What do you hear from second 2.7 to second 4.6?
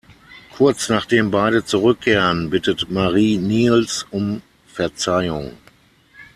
Marie Niels um